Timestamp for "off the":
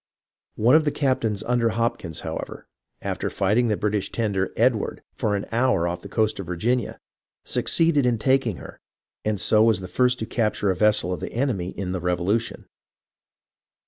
5.87-6.09